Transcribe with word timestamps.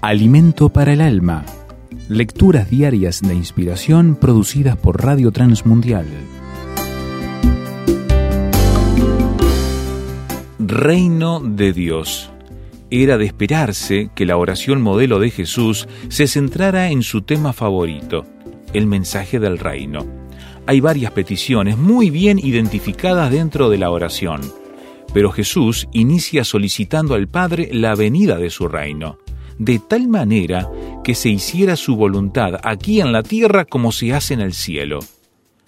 Alimento 0.00 0.68
para 0.68 0.92
el 0.92 1.00
alma. 1.00 1.44
Lecturas 2.08 2.70
diarias 2.70 3.20
de 3.20 3.34
inspiración 3.34 4.14
producidas 4.14 4.76
por 4.76 5.02
Radio 5.02 5.32
Transmundial. 5.32 6.06
Reino 10.60 11.40
de 11.40 11.72
Dios. 11.72 12.30
Era 12.90 13.18
de 13.18 13.24
esperarse 13.24 14.10
que 14.14 14.24
la 14.24 14.36
oración 14.36 14.82
modelo 14.82 15.18
de 15.18 15.30
Jesús 15.30 15.88
se 16.10 16.28
centrara 16.28 16.92
en 16.92 17.02
su 17.02 17.22
tema 17.22 17.52
favorito, 17.52 18.24
el 18.74 18.86
mensaje 18.86 19.40
del 19.40 19.58
reino. 19.58 20.06
Hay 20.68 20.78
varias 20.78 21.10
peticiones 21.10 21.76
muy 21.76 22.10
bien 22.10 22.38
identificadas 22.38 23.32
dentro 23.32 23.68
de 23.68 23.78
la 23.78 23.90
oración, 23.90 24.42
pero 25.12 25.32
Jesús 25.32 25.88
inicia 25.90 26.44
solicitando 26.44 27.14
al 27.14 27.26
Padre 27.26 27.68
la 27.72 27.96
venida 27.96 28.38
de 28.38 28.50
su 28.50 28.68
reino 28.68 29.18
de 29.58 29.78
tal 29.78 30.08
manera 30.08 30.70
que 31.04 31.14
se 31.14 31.28
hiciera 31.28 31.76
su 31.76 31.96
voluntad 31.96 32.60
aquí 32.62 33.00
en 33.00 33.12
la 33.12 33.22
tierra 33.22 33.64
como 33.64 33.92
se 33.92 34.14
hace 34.14 34.34
en 34.34 34.40
el 34.40 34.52
cielo. 34.52 35.00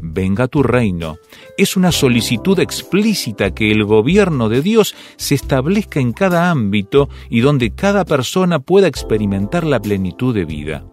Venga 0.00 0.48
tu 0.48 0.62
reino. 0.62 1.16
Es 1.56 1.76
una 1.76 1.92
solicitud 1.92 2.58
explícita 2.58 3.52
que 3.52 3.70
el 3.70 3.84
gobierno 3.84 4.48
de 4.48 4.62
Dios 4.62 4.94
se 5.16 5.34
establezca 5.34 6.00
en 6.00 6.12
cada 6.12 6.50
ámbito 6.50 7.08
y 7.28 7.40
donde 7.40 7.74
cada 7.74 8.04
persona 8.04 8.58
pueda 8.58 8.88
experimentar 8.88 9.64
la 9.64 9.80
plenitud 9.80 10.34
de 10.34 10.44
vida. 10.44 10.84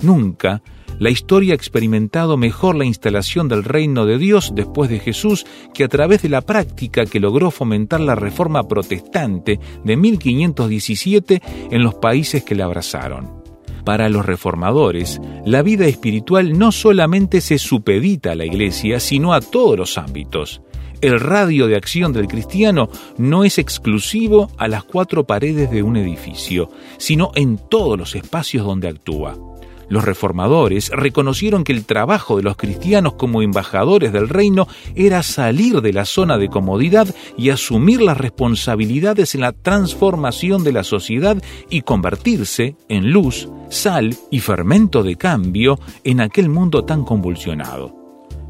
Nunca 0.00 0.62
la 1.02 1.10
historia 1.10 1.52
ha 1.52 1.56
experimentado 1.56 2.36
mejor 2.36 2.76
la 2.76 2.84
instalación 2.84 3.48
del 3.48 3.64
reino 3.64 4.06
de 4.06 4.18
Dios 4.18 4.52
después 4.54 4.88
de 4.88 5.00
Jesús 5.00 5.44
que 5.74 5.82
a 5.82 5.88
través 5.88 6.22
de 6.22 6.28
la 6.28 6.42
práctica 6.42 7.06
que 7.06 7.18
logró 7.18 7.50
fomentar 7.50 7.98
la 7.98 8.14
reforma 8.14 8.68
protestante 8.68 9.58
de 9.82 9.96
1517 9.96 11.42
en 11.72 11.82
los 11.82 11.96
países 11.96 12.44
que 12.44 12.54
la 12.54 12.66
abrazaron. 12.66 13.42
Para 13.84 14.08
los 14.08 14.24
reformadores, 14.24 15.20
la 15.44 15.62
vida 15.62 15.86
espiritual 15.86 16.56
no 16.56 16.70
solamente 16.70 17.40
se 17.40 17.58
supedita 17.58 18.30
a 18.30 18.36
la 18.36 18.44
Iglesia, 18.44 19.00
sino 19.00 19.34
a 19.34 19.40
todos 19.40 19.76
los 19.76 19.98
ámbitos. 19.98 20.62
El 21.00 21.18
radio 21.18 21.66
de 21.66 21.74
acción 21.74 22.12
del 22.12 22.28
cristiano 22.28 22.88
no 23.18 23.42
es 23.42 23.58
exclusivo 23.58 24.52
a 24.56 24.68
las 24.68 24.84
cuatro 24.84 25.26
paredes 25.26 25.68
de 25.68 25.82
un 25.82 25.96
edificio, 25.96 26.70
sino 26.96 27.32
en 27.34 27.58
todos 27.58 27.98
los 27.98 28.14
espacios 28.14 28.64
donde 28.64 28.86
actúa. 28.86 29.51
Los 29.92 30.06
reformadores 30.06 30.88
reconocieron 30.88 31.64
que 31.64 31.72
el 31.74 31.84
trabajo 31.84 32.38
de 32.38 32.42
los 32.42 32.56
cristianos 32.56 33.12
como 33.12 33.42
embajadores 33.42 34.10
del 34.10 34.30
reino 34.30 34.66
era 34.94 35.22
salir 35.22 35.82
de 35.82 35.92
la 35.92 36.06
zona 36.06 36.38
de 36.38 36.48
comodidad 36.48 37.14
y 37.36 37.50
asumir 37.50 38.00
las 38.00 38.16
responsabilidades 38.16 39.34
en 39.34 39.42
la 39.42 39.52
transformación 39.52 40.64
de 40.64 40.72
la 40.72 40.82
sociedad 40.82 41.36
y 41.68 41.82
convertirse 41.82 42.74
en 42.88 43.10
luz, 43.10 43.50
sal 43.68 44.16
y 44.30 44.40
fermento 44.40 45.02
de 45.02 45.16
cambio 45.16 45.78
en 46.04 46.22
aquel 46.22 46.48
mundo 46.48 46.86
tan 46.86 47.04
convulsionado. 47.04 47.94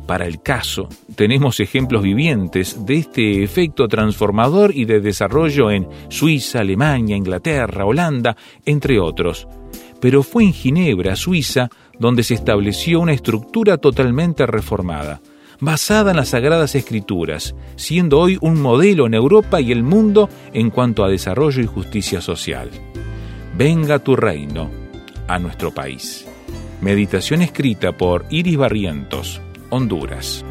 Para 0.07 0.29
el 0.29 0.43
caso, 0.43 0.89
tenemos 1.17 1.59
ejemplos 1.59 2.05
vivientes 2.05 2.87
de 2.87 2.99
este 2.99 3.43
efecto 3.43 3.89
transformador 3.89 4.71
y 4.77 4.85
de 4.85 5.01
desarrollo 5.01 5.73
en 5.73 5.89
Suiza, 6.09 6.61
Alemania, 6.61 7.17
Inglaterra, 7.17 7.85
Holanda, 7.85 8.37
entre 8.65 9.01
otros 9.01 9.49
pero 10.03 10.25
fue 10.25 10.43
en 10.43 10.53
Ginebra, 10.53 11.15
Suiza, 11.15 11.71
donde 11.97 12.25
se 12.25 12.35
estableció 12.35 12.99
una 12.99 13.13
estructura 13.13 13.79
totalmente 13.79 14.47
reformada, 14.47 15.21
basada 15.61 16.11
en 16.11 16.17
las 16.17 16.31
Sagradas 16.31 16.75
Escrituras, 16.75 17.55
siendo 17.77 18.19
hoy 18.19 18.37
un 18.41 18.61
modelo 18.61 19.07
en 19.07 19.15
Europa 19.15 19.61
y 19.61 19.71
el 19.71 19.85
mundo 19.85 20.29
en 20.53 20.71
cuanto 20.71 21.05
a 21.05 21.09
desarrollo 21.09 21.63
y 21.63 21.67
justicia 21.67 22.21
social. 22.21 22.69
Venga 23.57 24.01
tu 24.01 24.17
reino 24.17 24.73
a 25.29 25.39
nuestro 25.39 25.73
país. 25.73 26.27
Meditación 26.81 27.41
escrita 27.41 27.97
por 27.97 28.25
Iris 28.29 28.57
Barrientos, 28.57 29.41
Honduras. 29.71 30.45